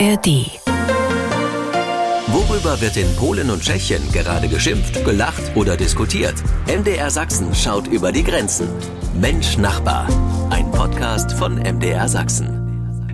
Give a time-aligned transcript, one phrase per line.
[0.00, 0.50] ARD.
[2.26, 6.34] Worüber wird in Polen und Tschechien gerade geschimpft, gelacht oder diskutiert?
[6.66, 8.68] MDR Sachsen schaut über die Grenzen.
[9.20, 10.08] Mensch Nachbar.
[10.50, 12.60] Ein Podcast von MDR Sachsen.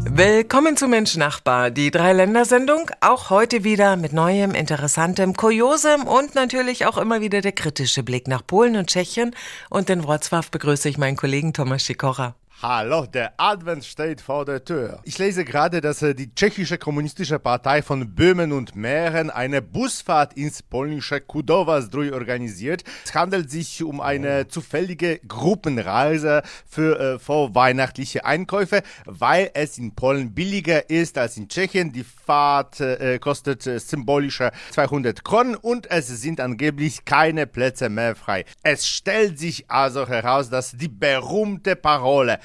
[0.09, 2.91] Willkommen zu Mensch Nachbar, die Dreiländersendung.
[3.03, 8.27] Auch heute wieder mit neuem, interessantem, kuriosem und natürlich auch immer wieder der kritische Blick
[8.27, 9.35] nach Polen und Tschechien.
[9.69, 12.37] Und in Wrocław begrüße ich meinen Kollegen Thomas Sikora.
[12.63, 15.01] Hallo, der Advent steht vor der Tür.
[15.05, 20.35] Ich lese gerade, dass äh, die tschechische kommunistische Partei von Böhmen und Mähren eine Busfahrt
[20.35, 22.85] ins polnische Kudowa-Zdrój organisiert.
[23.03, 30.35] Es handelt sich um eine zufällige Gruppenreise für äh, vorweihnachtliche Einkäufe, weil es in Polen
[30.35, 31.93] billiger ist als in Tschechien.
[31.93, 38.15] Die Fahrt äh, kostet äh, symbolische 200 Kronen und es sind angeblich keine Plätze mehr
[38.15, 38.45] frei.
[38.63, 42.39] Es stellt sich also heraus, dass die berühmte Parole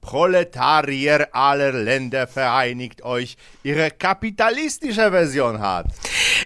[0.00, 5.86] Proletarier aller Länder vereinigt euch ihre kapitalistische Version hat.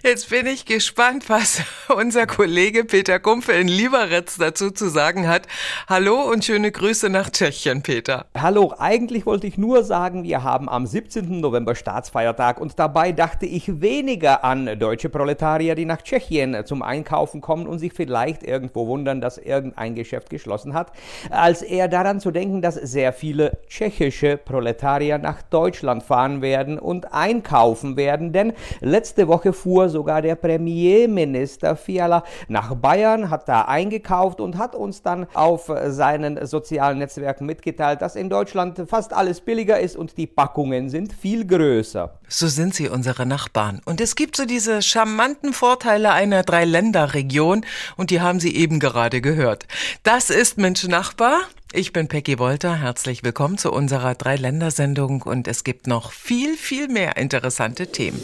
[0.03, 1.61] Jetzt bin ich gespannt, was
[1.95, 5.47] unser Kollege Peter Kumpfe in Liberec dazu zu sagen hat.
[5.87, 8.25] Hallo und schöne Grüße nach Tschechien, Peter.
[8.37, 11.39] Hallo, eigentlich wollte ich nur sagen, wir haben am 17.
[11.39, 17.41] November Staatsfeiertag und dabei dachte ich weniger an deutsche Proletarier, die nach Tschechien zum Einkaufen
[17.41, 20.91] kommen und sich vielleicht irgendwo wundern, dass irgendein Geschäft geschlossen hat,
[21.29, 26.79] als eher daran zu denken, dass sehr viele viele tschechische Proletarier nach Deutschland fahren werden
[26.79, 33.63] und einkaufen werden, denn letzte Woche fuhr sogar der Premierminister Fiala nach Bayern, hat da
[33.63, 39.41] eingekauft und hat uns dann auf seinen sozialen Netzwerken mitgeteilt, dass in Deutschland fast alles
[39.41, 42.19] billiger ist und die Packungen sind viel größer.
[42.27, 43.81] So sind sie unsere Nachbarn.
[43.85, 47.65] Und es gibt so diese charmanten Vorteile einer Dreiländerregion
[47.97, 49.65] und die haben Sie eben gerade gehört.
[50.03, 51.41] Das ist Mensch Nachbar.
[51.77, 52.77] Ich bin Peggy Wolter.
[52.77, 58.21] Herzlich willkommen zu unserer Dreiländersendung und es gibt noch viel, viel mehr interessante Themen.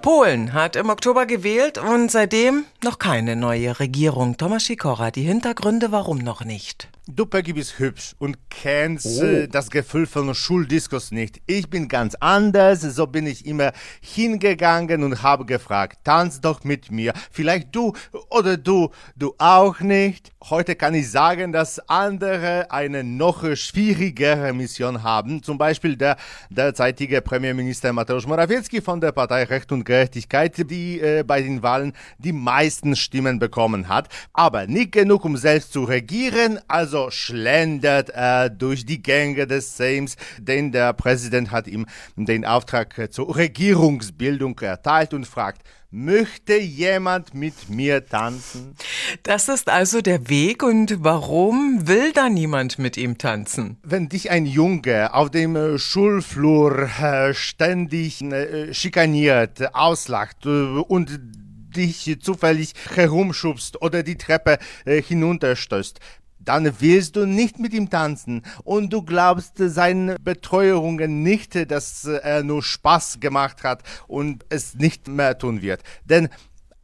[0.00, 4.36] Polen hat im Oktober gewählt und seitdem noch keine neue Regierung.
[4.36, 6.88] Thomas Sikora, die Hintergründe, warum noch nicht?
[7.08, 9.24] Du, Peggy, bist hübsch und kennst oh.
[9.24, 11.42] äh, das Gefühl von Schuldiskos nicht.
[11.46, 16.92] Ich bin ganz anders, so bin ich immer hingegangen und habe gefragt, tanz doch mit
[16.92, 17.12] mir.
[17.32, 17.92] Vielleicht du
[18.30, 20.30] oder du, du auch nicht.
[20.48, 25.42] Heute kann ich sagen, dass andere eine noch schwierigere Mission haben.
[25.42, 26.16] Zum Beispiel der
[26.50, 31.94] derzeitige Premierminister Mateusz Morawiecki von der Partei Recht und Gerechtigkeit, die äh, bei den Wahlen
[32.18, 34.08] die meisten Stimmen bekommen hat.
[34.32, 39.78] Aber nicht genug, um selbst zu regieren, also also schlendert er durch die Gänge des
[39.78, 41.86] Seims, denn der Präsident hat ihm
[42.16, 45.62] den Auftrag zur Regierungsbildung erteilt und fragt,
[45.94, 48.76] Möchte jemand mit mir tanzen?
[49.24, 53.76] Das ist also der Weg und warum will da niemand mit ihm tanzen?
[53.82, 61.20] Wenn dich ein Junge auf dem äh, Schulflur äh, ständig äh, schikaniert, auslacht und
[61.76, 66.00] dich zufällig herumschubst oder die Treppe hinunterstößt,
[66.44, 72.42] dann willst du nicht mit ihm tanzen und du glaubst seinen Beteuerungen nicht, dass er
[72.42, 75.82] nur Spaß gemacht hat und es nicht mehr tun wird.
[76.04, 76.28] Denn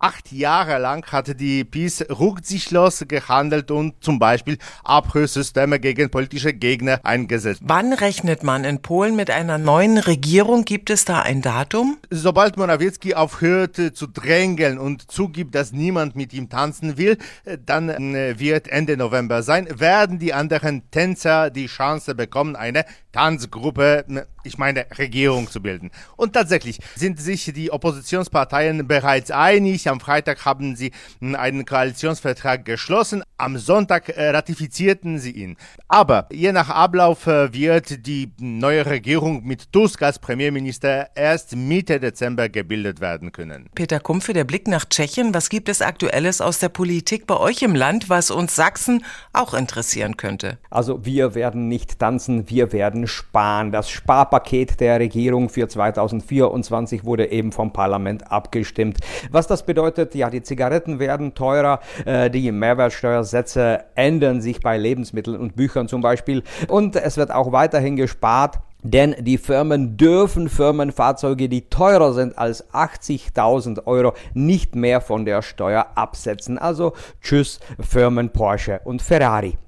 [0.00, 7.00] Acht Jahre lang hatte die PiS rücksichtslos gehandelt und zum Beispiel Abhörsysteme gegen politische Gegner
[7.02, 7.62] eingesetzt.
[7.64, 10.64] Wann rechnet man in Polen mit einer neuen Regierung?
[10.64, 11.96] Gibt es da ein Datum?
[12.10, 17.18] Sobald Morawiecki aufhört zu drängeln und zugibt, dass niemand mit ihm tanzen will,
[17.66, 24.04] dann äh, wird Ende November sein, werden die anderen Tänzer die Chance bekommen, eine Tanzgruppe,
[24.44, 25.90] ich meine Regierung zu bilden.
[26.16, 29.87] Und tatsächlich sind sich die Oppositionsparteien bereits einig.
[29.88, 33.22] Am Freitag haben sie einen Koalitionsvertrag geschlossen.
[33.36, 35.56] Am Sonntag äh, ratifizierten sie ihn.
[35.88, 42.00] Aber je nach Ablauf äh, wird die neue Regierung mit Tusk als Premierminister erst Mitte
[42.00, 43.68] Dezember gebildet werden können.
[43.74, 45.34] Peter Kumpfe, der Blick nach Tschechien.
[45.34, 49.54] Was gibt es Aktuelles aus der Politik bei euch im Land, was uns Sachsen auch
[49.54, 50.58] interessieren könnte?
[50.70, 53.72] Also wir werden nicht tanzen, wir werden sparen.
[53.72, 58.98] Das Sparpaket der Regierung für 2024 wurde eben vom Parlament abgestimmt.
[59.30, 59.77] Was das bedeutet,
[60.14, 66.00] ja, die Zigaretten werden teurer, äh, die Mehrwertsteuersätze ändern sich bei Lebensmitteln und Büchern zum
[66.00, 68.58] Beispiel und es wird auch weiterhin gespart.
[68.82, 75.42] Denn die Firmen dürfen Firmenfahrzeuge, die teurer sind als 80.000 Euro, nicht mehr von der
[75.42, 76.58] Steuer absetzen.
[76.58, 79.58] Also tschüss Firmen Porsche und Ferrari.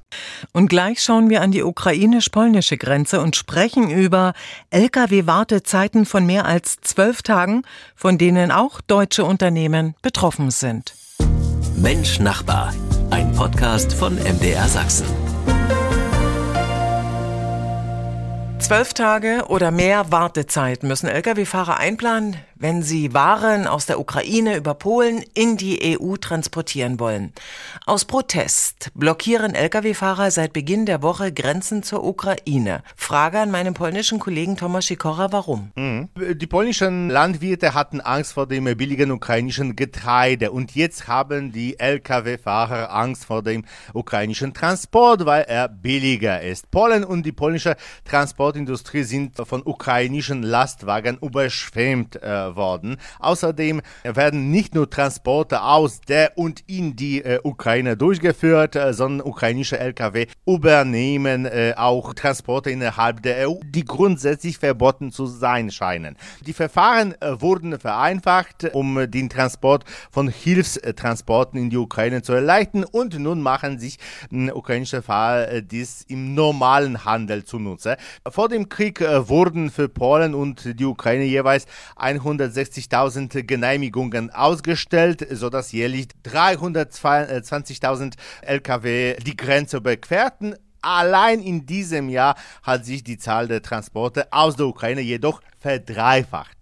[0.53, 4.35] Und gleich schauen wir an die ukrainisch-polnische Grenze und sprechen über
[4.71, 7.63] Lkw-Wartezeiten von mehr als zwölf Tagen,
[7.95, 10.95] von denen auch deutsche Unternehmen betroffen sind.
[11.77, 12.75] Mensch Nachbar,
[13.11, 15.07] ein Podcast von MDR Sachsen.
[18.59, 24.75] Zwölf Tage oder mehr Wartezeit müssen Lkw-Fahrer einplanen, wenn sie Waren aus der Ukraine über
[24.75, 27.33] Polen in die EU transportieren wollen.
[27.87, 32.83] Aus Protest blockieren Lkw-Fahrer seit Beginn der Woche Grenzen zur Ukraine.
[32.95, 35.73] Frage an meinen polnischen Kollegen Tomasz Sikora, warum?
[35.75, 36.11] Mhm.
[36.35, 42.95] Die polnischen Landwirte hatten Angst vor dem billigen ukrainischen Getreide und jetzt haben die Lkw-Fahrer
[42.95, 43.65] Angst vor dem
[43.95, 46.71] ukrainischen Transport, weil er billiger ist.
[46.71, 52.97] Polen und die polnische Transportindustrie sind von ukrainischen Lastwagen überschwemmt äh, worden.
[53.19, 59.27] Außerdem werden nicht nur Transporte aus der und in die äh, Ukraine durchgeführt, äh, sondern
[59.27, 66.17] ukrainische Lkw übernehmen äh, auch Transporte innerhalb der EU, die grundsätzlich verboten zu sein scheinen.
[66.47, 72.85] Die Verfahren äh, wurden vereinfacht, um den Transport von Hilfstransporten in die Ukraine zu erleichtern
[72.85, 73.99] und nun machen sich
[74.31, 77.97] ukrainische Fahrer dies im normalen Handel zunutze.
[78.29, 81.67] Vor dem Krieg äh, wurden für Polen und die Ukraine jeweils
[81.97, 90.57] 100 160.000 Genehmigungen ausgestellt, sodass jährlich 320.000 Lkw die Grenze überquerten.
[90.83, 96.61] Allein in diesem Jahr hat sich die Zahl der Transporte aus der Ukraine jedoch verdreifacht.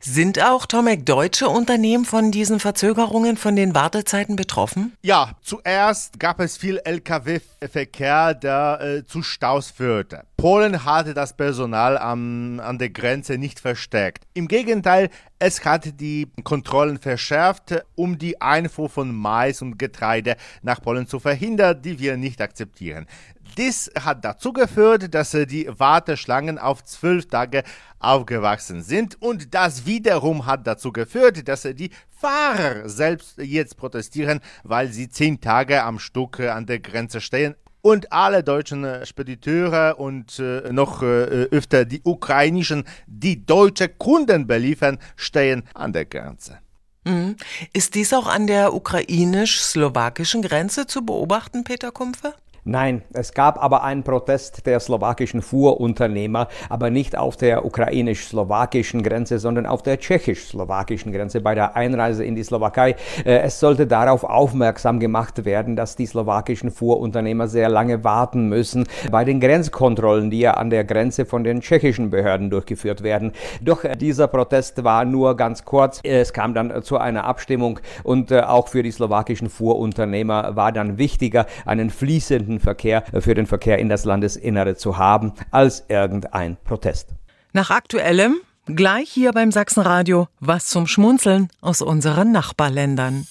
[0.00, 4.96] Sind auch, Tomek, deutsche Unternehmen von diesen Verzögerungen, von den Wartezeiten betroffen?
[5.02, 10.22] Ja, zuerst gab es viel Lkw-Verkehr, der äh, zu Staus führte.
[10.36, 14.24] Polen hatte das Personal am, an der Grenze nicht verstärkt.
[14.34, 20.80] Im Gegenteil, es hat die Kontrollen verschärft, um die Einfuhr von Mais und Getreide nach
[20.80, 23.06] Polen zu verhindern, die wir nicht akzeptieren.
[23.56, 27.64] Dies hat dazu geführt, dass die Warteschlangen auf zwölf Tage
[27.98, 34.88] aufgewachsen sind und das wiederum hat dazu geführt, dass die Fahrer selbst jetzt protestieren, weil
[34.88, 37.54] sie zehn Tage am Stück an der Grenze stehen.
[37.80, 44.98] Und alle deutschen Spediteure und äh, noch äh, öfter die ukrainischen, die deutsche Kunden beliefern,
[45.16, 46.58] stehen an der Grenze.
[47.04, 47.36] Mhm.
[47.72, 52.34] Ist dies auch an der ukrainisch-slowakischen Grenze zu beobachten, Peter Kumpfe?
[52.68, 59.38] Nein, es gab aber einen Protest der slowakischen Fuhrunternehmer, aber nicht auf der ukrainisch-slowakischen Grenze,
[59.38, 62.96] sondern auf der tschechisch-slowakischen Grenze bei der Einreise in die Slowakei.
[63.24, 68.84] Äh, es sollte darauf aufmerksam gemacht werden, dass die slowakischen Fuhrunternehmer sehr lange warten müssen
[69.10, 73.32] bei den Grenzkontrollen, die ja an der Grenze von den tschechischen Behörden durchgeführt werden.
[73.62, 76.00] Doch äh, dieser Protest war nur ganz kurz.
[76.04, 80.98] Es kam dann zu einer Abstimmung und äh, auch für die slowakischen Fuhrunternehmer war dann
[80.98, 87.10] wichtiger, einen fließenden Verkehr für den Verkehr in das Landesinnere zu haben, als irgendein Protest.
[87.52, 93.26] Nach aktuellem gleich hier beim Sachsenradio was zum Schmunzeln aus unseren Nachbarländern.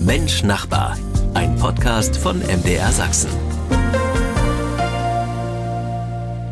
[0.00, 0.96] Mensch Nachbar,
[1.34, 3.45] ein Podcast von MDR Sachsen.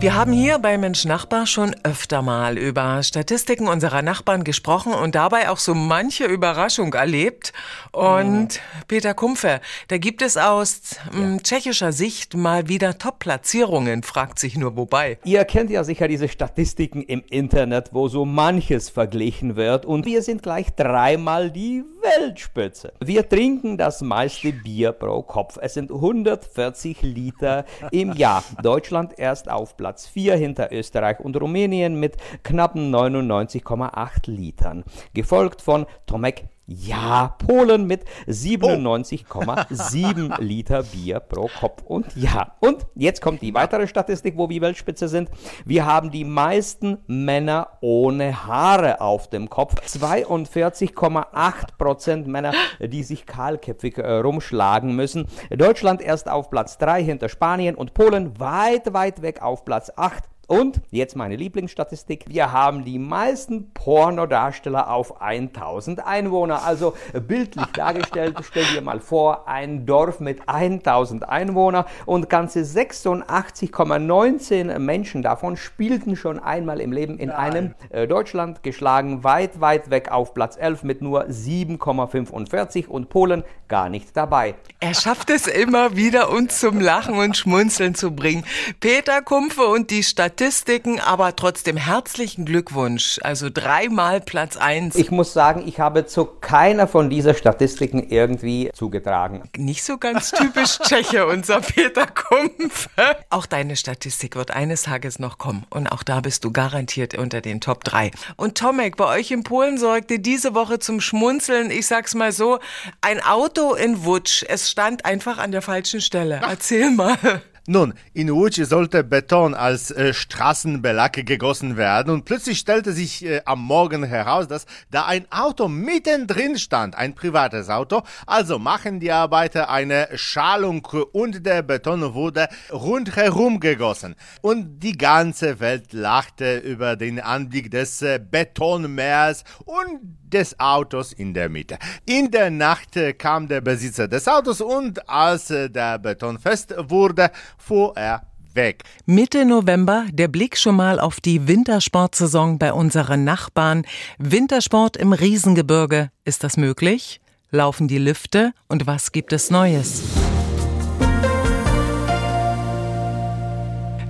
[0.04, 5.14] Wir haben hier bei Mensch Nachbar schon öfter mal über Statistiken unserer Nachbarn gesprochen und
[5.14, 7.54] dabei auch so manche Überraschung erlebt.
[7.90, 8.82] Und mhm.
[8.86, 11.38] Peter Kumpfe, da gibt es aus ja.
[11.38, 15.16] tschechischer Sicht mal wieder Top-Platzierungen, fragt sich nur wobei.
[15.24, 20.20] Ihr kennt ja sicher diese Statistiken im Internet, wo so manches verglichen wird und wir
[20.20, 22.92] sind gleich dreimal die Weltspitze.
[23.02, 25.58] Wir trinken das meiste Bier pro Kopf.
[25.62, 28.44] Es sind 140 Liter im Jahr.
[28.62, 34.82] Deutschland erst auf Platz Platz 4 hinter Österreich und Rumänien mit knappen 99,8 Litern,
[35.12, 40.36] gefolgt von Tomek ja, Polen mit 97,7 oh.
[40.42, 42.54] Liter Bier pro Kopf und ja.
[42.60, 45.28] Und jetzt kommt die weitere Statistik, wo wir Weltspitze sind.
[45.66, 49.74] Wir haben die meisten Männer ohne Haare auf dem Kopf.
[49.86, 55.26] 42,8% Männer, die sich kahlköpfig äh, rumschlagen müssen.
[55.50, 60.24] Deutschland erst auf Platz 3 hinter Spanien und Polen weit, weit weg auf Platz 8
[60.46, 62.26] und jetzt meine Lieblingsstatistik.
[62.28, 66.64] Wir haben die meisten Pornodarsteller auf 1000 Einwohner.
[66.64, 66.94] Also
[67.26, 75.22] bildlich dargestellt, stell dir mal vor, ein Dorf mit 1000 Einwohnern und ganze 86,19 Menschen
[75.22, 80.32] davon spielten schon einmal im Leben in einem äh, Deutschland geschlagen, weit, weit weg auf
[80.34, 84.54] Platz 11 mit nur 7,45 und Polen gar nicht dabei.
[84.80, 88.44] Er schafft es immer wieder, uns zum Lachen und Schmunzeln zu bringen.
[88.80, 93.18] Peter Kumpfe und die Statistik Statistiken, aber trotzdem herzlichen Glückwunsch.
[93.22, 94.94] Also dreimal Platz eins.
[94.94, 99.48] Ich muss sagen, ich habe zu keiner von dieser Statistiken irgendwie zugetragen.
[99.56, 102.90] Nicht so ganz typisch Tscheche, unser Peter Kumpf.
[103.30, 105.64] Auch deine Statistik wird eines Tages noch kommen.
[105.70, 108.10] Und auch da bist du garantiert unter den Top 3.
[108.36, 112.58] Und Tomek, bei euch in Polen sorgte diese Woche zum Schmunzeln, ich sag's mal so,
[113.00, 114.44] ein Auto in Wutsch.
[114.46, 116.42] Es stand einfach an der falschen Stelle.
[116.46, 117.16] Erzähl mal.
[117.66, 123.40] Nun, in Łódź sollte Beton als äh, Straßenbelag gegossen werden und plötzlich stellte sich äh,
[123.46, 128.02] am Morgen heraus, dass da ein Auto mittendrin stand, ein privates Auto.
[128.26, 134.14] Also machen die Arbeiter eine Schalung und der Beton wurde rundherum gegossen.
[134.42, 141.32] Und die ganze Welt lachte über den Anblick des äh, Betonmeers und des Autos in
[141.32, 141.78] der Mitte.
[142.04, 146.74] In der Nacht äh, kam der Besitzer des Autos und als äh, der Beton fest
[146.76, 148.22] wurde, fuhr er
[148.54, 148.82] weg.
[149.06, 153.84] Mitte November der Blick schon mal auf die Wintersportsaison bei unseren Nachbarn.
[154.18, 156.10] Wintersport im Riesengebirge.
[156.24, 157.20] Ist das möglich?
[157.50, 158.52] Laufen die Lüfte?
[158.68, 160.02] Und was gibt es Neues?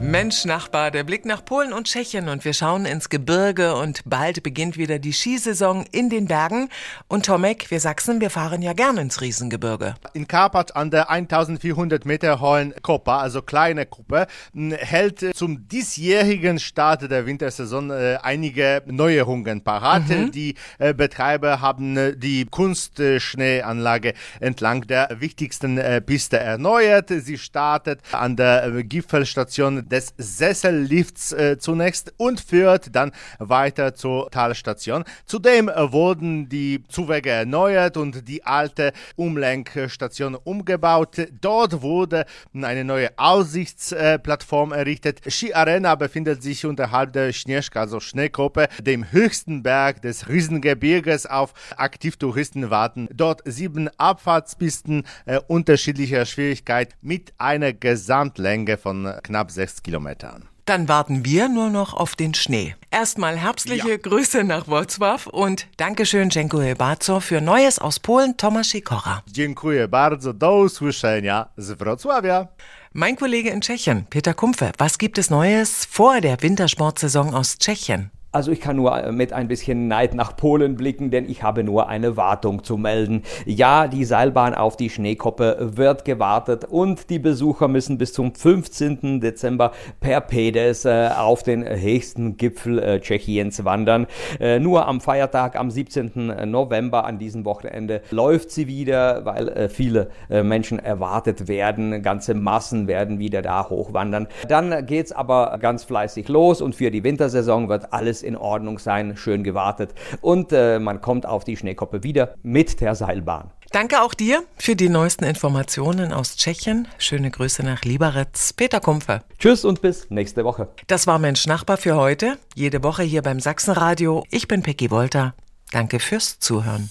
[0.05, 4.43] Mensch, Nachbar, der Blick nach Polen und Tschechien und wir schauen ins Gebirge und bald
[4.43, 6.69] beginnt wieder die Skisaison in den Bergen.
[7.09, 9.95] Und Tomek, wir Sachsen, wir fahren ja gern ins Riesengebirge.
[10.13, 17.11] In Karpat an der 1400 Meter hohen Kopa, also kleine Kuppe, hält zum diesjährigen Start
[17.11, 20.07] der Wintersaison äh, einige Neuerungen parat.
[20.09, 20.31] Mhm.
[20.33, 27.09] Die äh, Betreiber haben äh, die Kunstschneeanlage entlang der wichtigsten Piste erneuert.
[27.09, 35.05] Sie startet an der Gipfelstation des Sessellifts äh, zunächst und führt dann weiter zur Talstation.
[35.25, 41.29] Zudem wurden die Zuwege erneuert und die alte Umlenkstation umgebaut.
[41.41, 42.27] Dort wurde
[42.61, 45.21] eine neue Aussichtsplattform errichtet.
[45.29, 51.27] Ski Arena befindet sich unterhalb der Schneeschka, also Schneekoppe, dem höchsten Berg des Riesengebirges.
[51.27, 59.84] Auf Aktivtouristen warten dort sieben Abfahrtspisten äh, unterschiedlicher Schwierigkeit mit einer Gesamtlänge von knapp sechs
[59.85, 60.49] Kilometern.
[60.65, 62.75] Dann warten wir nur noch auf den Schnee.
[62.91, 63.97] Erstmal herzliche ja.
[63.97, 69.23] Grüße nach Wrocław und Dankeschön Dziękuję bardzo für Neues aus Polen, Tomasz Sikora.
[69.27, 72.49] Dziękuję bardzo, do usłyszenia z Wrocławia.
[72.95, 78.14] Mein Kollege in Tschechien, Peter Kumpfe, was gibt es Neues vor der Wintersportsaison aus Tschechien?
[78.35, 81.63] Also ich kann nur äh, mit ein bisschen Neid nach Polen blicken, denn ich habe
[81.63, 83.23] nur eine Wartung zu melden.
[83.47, 89.21] Ja, die Seilbahn auf die Schneekoppe wird gewartet und die Besucher müssen bis zum 15.
[89.21, 94.09] Dezember per Pedes äh, auf den höchsten Gipfel äh, Tschechiens wandern.
[94.41, 96.51] Äh, nur am Feiertag am 17.
[96.51, 102.03] November an diesem Wochenende läuft sie wieder, weil äh, viele äh, Menschen erwartet werden.
[102.03, 104.27] Ganze Massen werden wieder da hochwandern.
[104.49, 109.17] Dann geht's aber ganz fleißig los und für die Wintersaison wird alles in Ordnung sein,
[109.17, 113.51] schön gewartet und äh, man kommt auf die Schneekoppe wieder mit der Seilbahn.
[113.73, 116.87] Danke auch dir für die neuesten Informationen aus Tschechien.
[116.99, 118.29] Schöne Grüße nach Liberec.
[118.57, 119.25] Peter Kumpfer.
[119.39, 120.69] Tschüss und bis nächste Woche.
[120.87, 122.39] Das war Mensch Nachbar für heute.
[122.55, 124.25] Jede Woche hier beim Sachsenradio.
[124.31, 125.35] Ich bin Peggy Wolter.
[125.73, 126.89] Danke fürs Zuhören.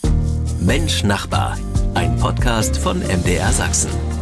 [0.59, 1.57] Mensch Nachbar.
[1.93, 4.12] Ein Podcast von MDR Sachsen.